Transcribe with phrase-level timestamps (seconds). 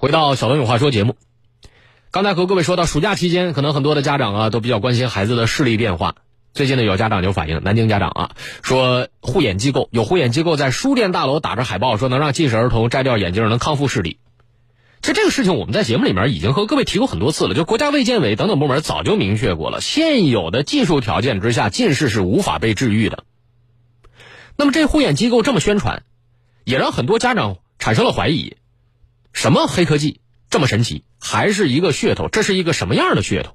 [0.00, 1.16] 回到小东有话说节目，
[2.12, 6.14] 刚才和各位说到暑假期间，可能很多的家长啊都比较关心孩子的视力变化。
[6.52, 8.30] 最近呢，有家长就反映，南京家长啊
[8.62, 14.20] 说，护眼机构有护眼机构在书店大楼打着海报，说能让近视儿童摘掉眼镜能康复视力。
[15.02, 23.24] 其实这个事情我们在节目里面已经和各位提过很多次了，就国家卫健委等等部门早就明确过了，现有的技术条件之下，近视是无法被治愈的。
[24.54, 26.04] 那么这护眼机构这么宣传，
[26.62, 28.54] 也让很多家长产生了怀疑：
[29.32, 30.20] 什么黑科技
[30.50, 31.04] 这么神奇？
[31.20, 32.28] 还是一个噱头？
[32.28, 33.52] 这是一个什么样的噱头？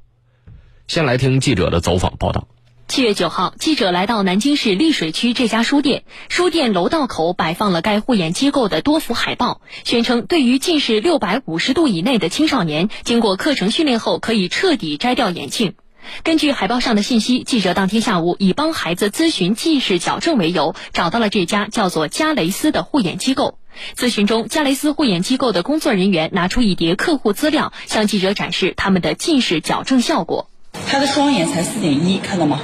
[0.87, 2.47] 先来听记者的走访报道。
[2.87, 15.75] 七月九号，记者来到南京市溧水区这家书店，书店楼道口摆放了该护眼机构的多幅海报，宣称对于近视六百五十度以内的青少年，经过课程训练后可以彻底摘掉眼镜。
[16.23, 23.57] 根据海报上的信息，记者当天下午以帮孩子咨询近视矫正为由，找到了这家叫做加雷斯的护眼机构。
[23.97, 30.49] 咨询中，加雷斯护眼机构的工作人员拿出一叠客户资料，向记者展示他们的近视矫正效果。
[30.87, 32.61] 他的双眼才四点一，看到吗？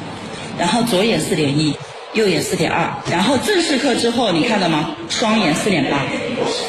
[0.57, 1.75] 然后左眼四点一，
[2.13, 2.93] 右眼四点二。
[3.09, 4.95] 然后正式课之后，你看到吗？
[5.09, 6.05] 双眼四点八，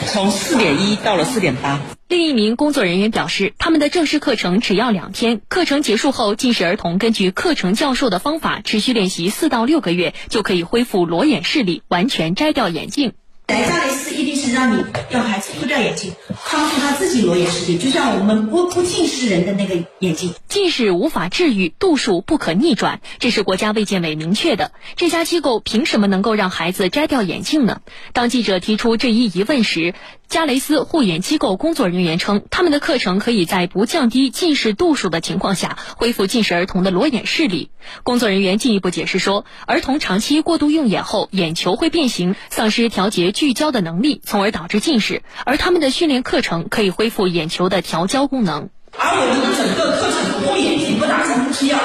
[0.07, 1.81] 从四点一到了四点八。
[2.09, 13.13] 另一名工作人员表示，他们的正式课程只要两天，课程结束后，近视儿童根据课程教授的方法持续练习四到六个月，就可以恢复裸眼视力，完全摘掉眼镜。
[13.47, 14.10] 来加雷斯
[14.53, 16.13] 让你让孩子脱掉眼镜，
[16.45, 20.35] 康复他自己裸眼视力，就像我们不不近视人的那个眼镜。
[20.49, 24.73] 近视无法治愈，度数不可逆转，这是国家卫健委明确的。
[24.97, 27.81] 这家机构凭什么能够让孩子摘掉眼镜呢？
[28.13, 29.95] 当记者提出这一疑问时，
[30.31, 37.71] 加雷斯护眼机构工作人员称，他们的课程可以在不降低近视度数的情况下，恢复近视儿童的裸眼视力。
[38.05, 45.23] 工作人员进一步解释说，儿童长期过度用眼后，眼球会变形，丧失调节聚焦的能力，从而导致近视。
[45.45, 48.71] 而他们的训练课程可以恢复眼球的调焦功能。
[48.97, 51.77] 而我们的整个课程护眼睛不打针不吃药，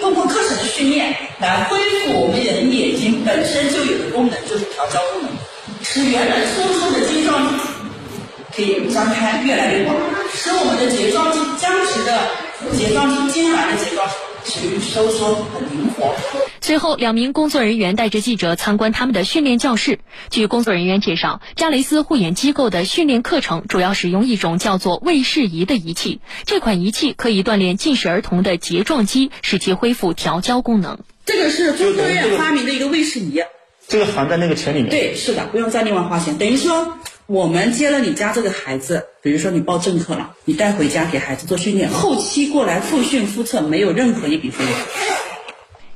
[0.00, 5.30] 通过课程的训练来恢复我们人眼睛本身就有的功能，就是调焦功能，
[5.82, 7.49] 使原来收缩的晶状体。
[8.60, 9.96] 可以张开越来越广，
[10.34, 12.28] 使我们的睫状肌僵直的
[12.76, 14.06] 睫状肌、痉挛的睫状
[14.44, 16.14] 属于收缩很灵活。
[16.60, 20.00] 随后，两名工作人员带着记者参观他们的训练教室。
[20.28, 30.98] 据工作人员介绍，加雷斯护眼机构的训练课程主要使用一种叫做卫视仪的仪器，这款仪器可以锻炼近视儿童的睫状肌，使其恢复调焦功能。
[31.24, 33.40] 这个是中科院发明的一个卫视仪。
[33.88, 34.90] 这个含在那个钱里面。
[34.90, 36.36] 对，是的，不用再另外花钱。
[36.36, 36.98] 等于说。
[37.30, 45.29] 我们接了你家这个孩子，比如说你报正课了，你带回家给孩子做训练，后期过来复训复测没有任何一笔费用。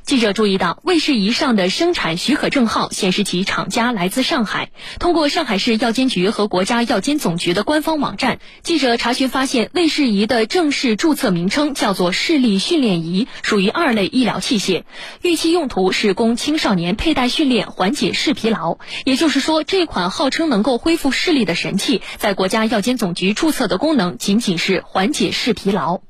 [0.05, 4.69] 记者注意到，卫士仪上的生产许可证号显示其厂家来自上海。
[4.99, 14.83] 通过上海市药监局和国家药监总局的官方网站，记者查询发现，卫士仪的正式注册名称叫做视力训练仪，属于二类医疗器械，
[15.23, 18.77] 预期用途是供青少年佩戴训练，缓解视疲劳。
[19.05, 26.01] 也就是说，这款号称能够恢复视力的神器，在国家药监总局注册的功能仅仅是缓解视疲劳。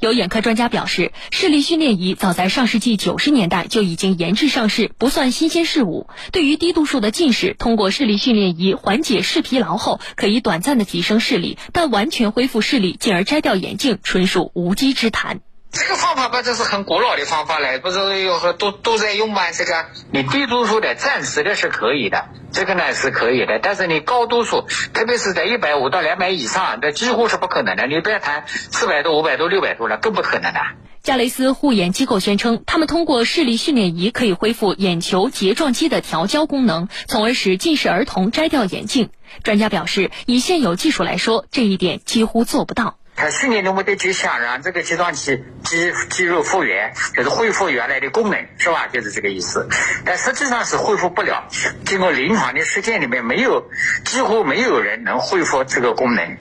[0.00, 6.08] 有眼科专家表示，视力训练仪早在上世纪九十年代就已经研制上市，不算新鲜事物。
[6.32, 15.40] 对于低度数的近视，通过视力训练仪缓解视疲劳后，可以短暂的提升视力，但完全恢复视力，进而摘掉眼镜，纯属无稽之谈。
[15.74, 19.50] 这个方法吧，这是很古老的方法了，不是有很都都在用吗？
[19.50, 27.88] 这个你低度数的暂时的是可以的，这个呢是可以的，但是你高度数，特别是在一百五到两百以上，这几乎是不可能的。
[27.88, 30.60] 你不要谈四百度、五百度、六百度了，更不可能的。
[31.02, 39.10] 加雷斯护眼机构宣称，他们通过视力训练仪可以恢复眼球睫状肌的调焦功能，从而使近视儿童摘掉眼镜。
[39.42, 42.96] 专家表示，以现有技术来说，这一点几乎做不到。
[43.16, 48.88] 他训练的目的就想让这个睫状肌肌肌肉复原，就是恢复原来的功能，是吧？
[48.88, 49.68] 就是这个意思。
[50.04, 51.48] 但实际上是恢复不了。
[51.84, 53.70] 经过临床的实践里面，没有
[54.04, 56.36] 几乎没有人能恢复这个功能。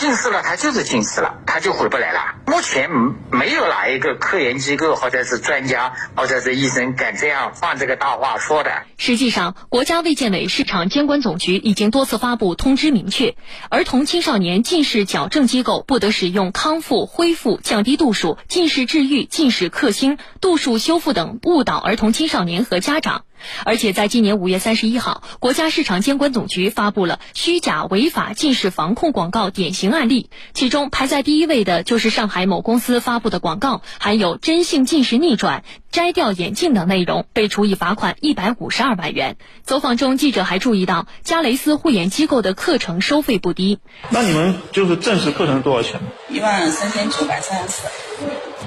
[0.00, 2.36] 近视了，他就是近视了，他就回不来了。
[2.46, 2.88] 目前
[3.30, 8.72] 没有哪一个科研机构或者是专家或者是医生敢这样放这个大话说的。
[8.96, 13.36] 实际上，国家卫健委市场监管总局已经多次发布通知，明确
[13.68, 23.26] 儿童青少年近视矫正机构不得使用康复、恢复、降低度数、近视治愈、近视克星、度数修复等误导儿童青少年和家长。
[23.64, 39.36] 而且在今年五月三十一号，国家市场监管总局发布了虚假违法近视防控广告典型案例，其中排在第一位的就是上海某公司发布的广告，含有真性近视逆转、摘掉眼镜等内容，被处以罚款一百五十二万元。
[39.62, 43.78] 走访中，记者还注意到加雷斯护眼机构的课程收费不低。
[44.10, 46.00] 那你们就是正式课程多少钱？
[46.28, 47.82] 一万三千九百三十四，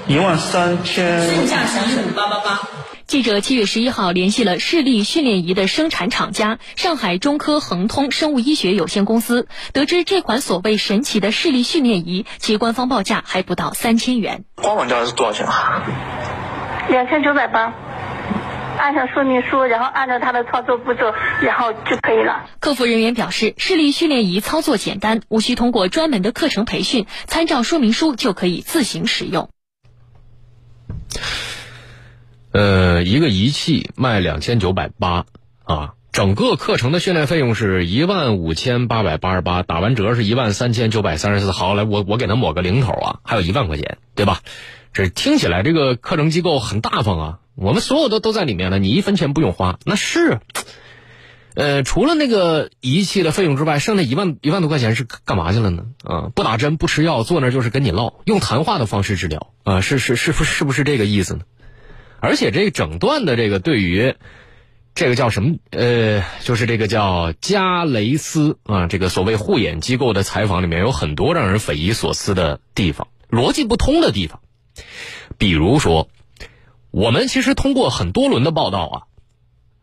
[0.06, 1.26] 一万三千。
[1.26, 2.68] 正价全是五八八八。
[3.06, 14.44] 记者七月十一号联系了视力训练仪的生产厂家上海中科恒通生物医学有限公司，得知这款所谓神奇的视力训练仪，其官方报价还不到三千元。
[14.54, 15.82] 官网价是多少钱啊？
[16.88, 17.72] 两千九百八。
[18.76, 22.50] 按照说明书，然后按照它的操作步骤，然后就可以了。
[22.58, 29.48] 客服人员表示，视力训练仪操作简单，无需通过专门的课程培训，参照说明书就可以自行使用。
[32.54, 35.26] 呃，一个仪器卖两千九百八
[35.64, 41.50] 啊，整个课程的训练费用是一万五千八百八十八，打完折是一万三千九百三十四。
[41.50, 44.38] 好，来，我我给他抹个零头啊，还有一万块钱，对吧？
[44.92, 50.38] 这听起来这个课程机构很大方啊，我们所有的都在里面了，你一分钱不用花，那是。
[51.56, 55.86] 呃，除了那个仪器的费用之外，剩下一万一万多块钱是干嘛去了呢？
[56.04, 61.40] 啊，不打针不吃药，坐那就是跟你唠，用谈话的方式治疗啊，是是是不是是不是这个意思呢？
[62.24, 64.14] 而且这整段的这个对于
[64.94, 74.40] 这个叫什么呃，就是这个叫加雷斯啊，这个所谓护眼机构的采访里面有很多让人匪夷所思的地方，逻辑不通的地方。
[75.36, 76.08] 比如说，
[76.90, 78.96] 我们其实通过很多轮的报道啊，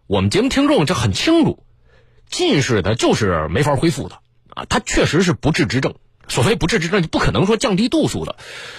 [0.08, 1.64] 我们节目听众就很清楚，
[2.30, 4.16] 近视它就是没法恢复的
[4.50, 5.94] 啊，它确实是不治之症。
[6.32, 8.38] 所谓不治之症，就不可能说降低度数的，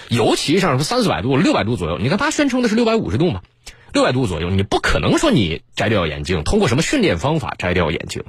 [0.09, 3.41] 尤其像是三四百度、六百度左右，你看他宣称的是六百五十度嘛，
[3.93, 8.23] 六百度左右，你不可能说你摘掉眼镜，通过什么训练方法摘掉眼镜。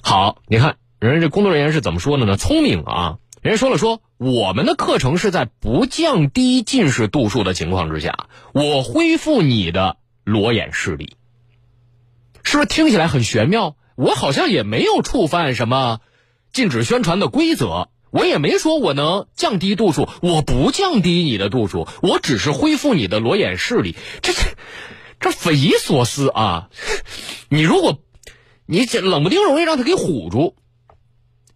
[0.00, 2.36] 好，你看人家这工作人员是怎么说的呢？
[2.36, 3.18] 聪明啊！
[3.42, 11.16] 人家说了，说我们的课程是在不降低近视度数的情况之下，我恢复你的裸眼视力，
[12.42, 13.76] 是不是听起来很玄妙？
[13.96, 16.00] 我好像也没有触犯什么
[16.52, 17.88] 禁止宣传的规则。
[18.14, 23.96] 我也没说我能降低度数，我不降低你的度数，我只是恢复你的裸眼视力。
[24.22, 24.40] 这这
[25.18, 26.68] 这匪夷所思啊！
[27.48, 27.98] 你如果
[28.66, 30.54] 你这冷不丁容易让他给唬住，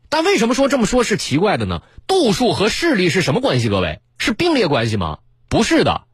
[0.08, 1.82] 但为什么说这么说是奇怪的呢？
[2.08, 3.69] 度数和视力是什么关系？
[3.69, 5.19] 各位是并列关系吗？
[5.49, 6.06] 不是的，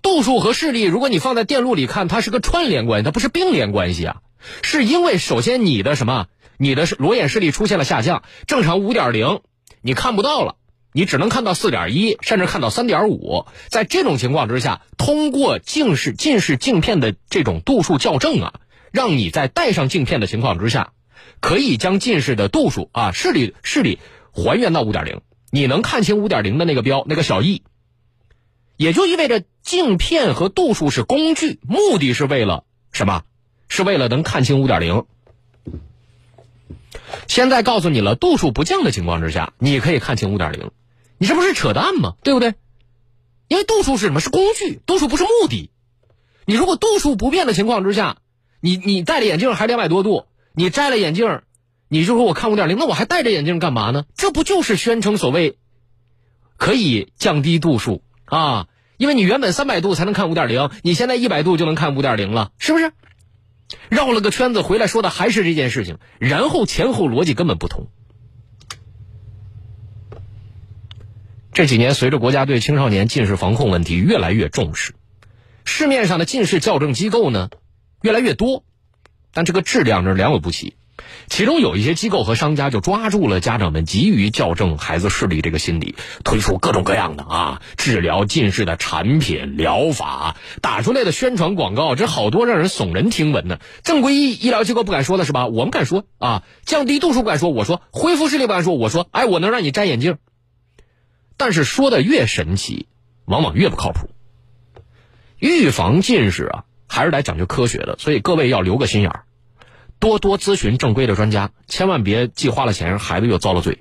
[0.00, 4.22] 度数和视力，如果你放在电路里看，它是个串联关系，它不是并联关系啊。
[4.62, 6.28] 是因为首先你的什么？
[6.56, 9.40] 你的裸眼视力出现了下降，正常五点零，
[9.82, 10.56] 你看不到了，
[10.92, 13.46] 你只能看到四点一，甚至看到三点五。
[13.68, 18.54] 在这种情况之下，通过近视近视镜片的这种度数校正啊，
[18.92, 20.92] 让你在戴上镜片的情况之下，
[21.40, 23.98] 可以将近视的度数啊视力视力
[24.32, 25.20] 还原到五点零，
[25.50, 27.62] 你能看清五点零的那个标那个小 e，
[28.76, 33.22] 也就意味着镜片和度数是工具，目的是为了什么？
[33.66, 35.04] 是为了能看清五点零。
[37.28, 40.70] 现在告诉你了，度数不降的情况之下，你可以看清五点零，
[41.18, 42.14] 你这不是扯淡吗？
[42.22, 42.54] 对不对？
[43.48, 44.20] 因为度数是什么？
[44.20, 45.70] 是工具，度数不是目的。
[46.46, 48.18] 你如果度数不变的情况之下，
[48.60, 50.24] 你你戴着眼镜还两百多度，
[50.54, 51.40] 你摘了眼镜，
[51.88, 54.04] 你就说我看五点零，那我还戴着眼镜干嘛呢？
[54.14, 55.58] 这不就是宣称所谓
[56.56, 58.66] 可以降低度数啊？
[58.96, 62.92] 因为你原本三百度才能看五点零，你现在一百度就能看五点零了，是不是？
[63.88, 67.88] 绕了个圈子回来说的还是这件事情，然后前后逻辑根本不同。
[71.52, 74.94] 这几年随着国家对青少年近视防控问题越来越重视，
[75.64, 77.48] 市面上的近视矫正机构呢
[78.02, 78.64] 越来越多，
[79.32, 80.74] 但这个质量呢良莠不齐。
[81.28, 85.94] 其中有一些机构和商家就抓住了家长们急于校正孩子视力这个心理，
[86.24, 93.58] 推出各种各样的啊治疗近视的产品疗法，打出来的宣传广告，这好多让人耸人听闻呢。
[93.82, 95.46] 正规医医疗机构不敢说的是吧？
[95.46, 100.18] 我们敢说啊，降低度数不敢说，我说恢复视力不敢说，我说哎，我能让你摘眼镜。
[101.36, 102.86] 但是说的越神奇，
[103.24, 104.10] 往往越不靠谱。
[105.38, 109.24] 预防近视啊，还是得讲究科学的，所以各位要留个心眼儿。
[110.04, 113.78] 多多咨询正规的专家，千万别既花了钱，孩子又遭了罪。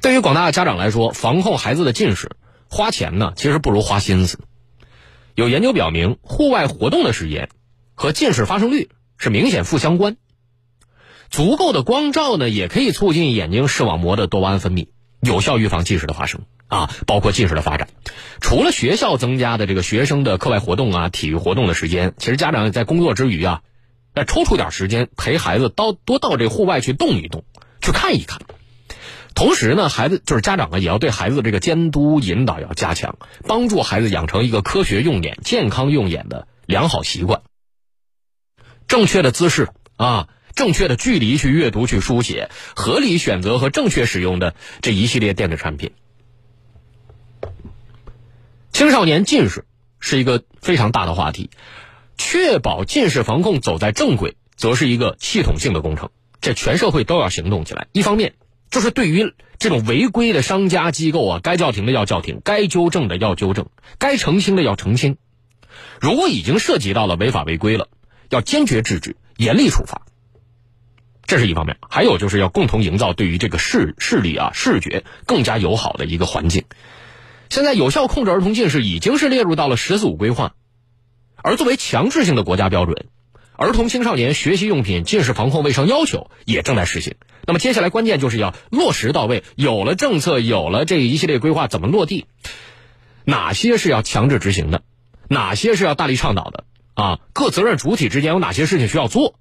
[0.00, 2.32] 对于广大家长来说，防控孩子的近视，
[2.68, 4.40] 花钱呢其实不如花心思。
[5.36, 7.48] 有研究表明，户外活动的时间
[7.94, 8.88] 和近视发生率
[9.18, 10.16] 是明显负相关。
[11.30, 14.88] 足够的光照呢，也可以促进眼睛视网膜的多巴胺分泌，
[15.20, 17.88] 有效预防近视的发生啊，包括近视的发展。
[18.40, 23.62] 除了学校增加的这个学生的课外活动啊、体育活动的时间，其实家长在工作之余啊，
[24.14, 27.44] 再抽出点时间陪孩子到多到这户外去动一动，
[27.80, 28.40] 去看一看。
[29.34, 33.18] 同时呢，孩子就是家长啊，也要对孩子这个监督引导要加强，
[33.48, 37.42] 帮助孩子养成一个科学用眼、健康用眼的良好习惯。
[38.86, 45.90] 正确的姿势啊，正确的距离去阅读、去书写，合理选择和正确使用的这一系列电子产品。
[48.70, 49.64] 青少年近视
[49.98, 51.50] 是一个非常大的话题，
[52.16, 56.10] 确保近视防控走在正轨，则是一个系统性的工程。
[56.40, 57.86] 这全社会都要行动起来。
[57.92, 58.34] 一方面，
[58.70, 63.66] 就是对于这种违规的商家机构啊，该叫停的要叫停，该纠正的要纠正，
[63.98, 65.16] 该澄清的要澄清。
[66.00, 67.88] 如果已经涉及到了违法违规了，
[68.28, 70.02] 要坚决制止，严厉处罚。
[71.26, 76.64] 这是一方面，还有就是要共同营造对于这个视视力啊、视觉更加友好的一个环境。
[77.48, 80.54] 现在有效控制儿童近视已经是列入到了“十四五”规划，
[81.44, 83.06] 而作为强制性的国家标准，
[83.52, 87.16] 儿童青少年学习用品近视防控卫生要求也正在实行。
[87.46, 92.24] 那么接下来关键就是要落实到位，有了政策，有了这一系列规划，怎么落地？
[93.26, 94.84] 哪些是要强制执行的？
[95.28, 96.64] 哪些是要大力倡导的？
[96.94, 99.38] 啊，各责任主体之间有哪些事情需要做？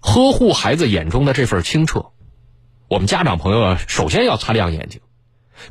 [0.00, 2.06] 呵护孩子眼中的这份清澈，
[2.88, 5.01] 我们家长朋友啊，首先要擦亮眼睛，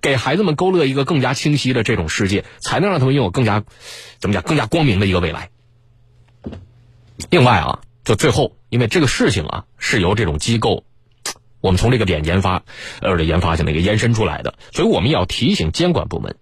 [0.01, 3.63] 给孩子们勾勒一个更加清晰的这种世界，才能让他们拥有更加
[4.19, 5.49] 怎么讲更加光明的一个未来。
[7.29, 10.85] 另外啊，就最后，因为这个事情啊是由这种机构，
[11.59, 12.63] 我们从这个点研发，
[13.01, 16.35] 呃，研发性的一个延伸出来的，所以我们也要提醒监管部门，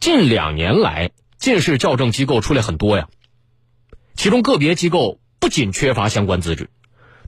[0.00, 3.08] 近两年来近视校正机构出来很多呀，
[4.14, 6.70] 其中个别机构不仅缺乏相关资质，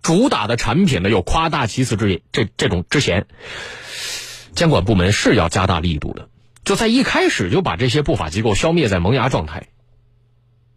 [0.01, 3.27] 主打的产品呢有夸大其词之这这种之嫌，
[4.59, 6.31] 监管部门是要加大力度的，
[6.65, 9.69] 就在一开始就把这些不法机构消灭在萌芽状态。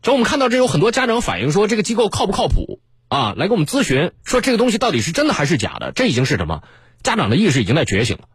[0.04, 3.34] 就我们看到这有很多家长反映说这个机构靠不靠谱啊？
[3.36, 5.92] 来给我们咨询说这个东西到底是真的还是假的？
[5.94, 6.62] 这已经是什么？
[7.02, 8.26] 家长的意识已经在觉醒了。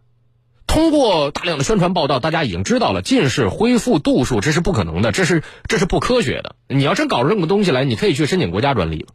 [0.66, 6.56] 通过大量的宣传报道，大家已经知道了近视恢复度数这是不可能的，这是这是不科学的。
[6.66, 9.14] 你要真搞出这么个东西来，你可以去申请国家专利了，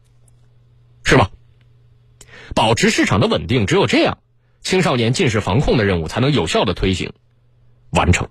[1.03, 1.29] 是吧？
[2.55, 4.19] 保持市场的稳定，只有这样，
[4.61, 7.11] 青少年近视防控的任务才能有效的推行
[7.91, 8.29] 完成。